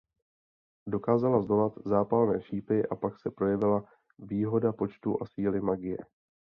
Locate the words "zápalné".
1.85-2.41